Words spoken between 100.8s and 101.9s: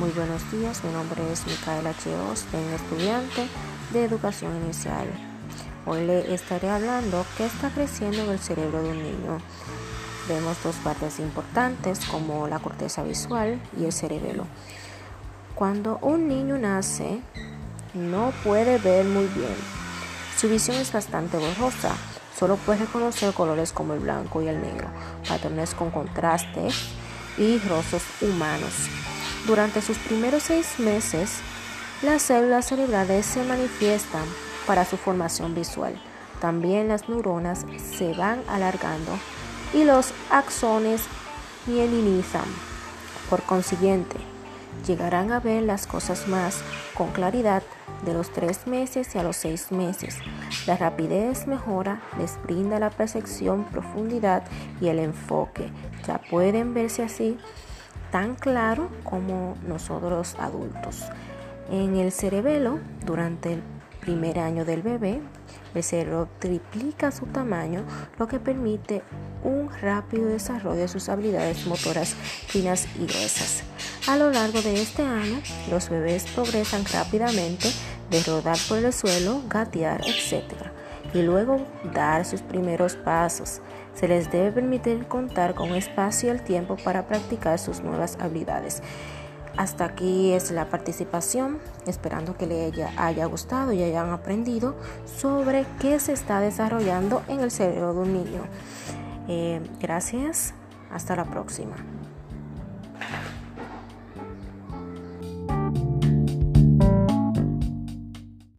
hasta la próxima.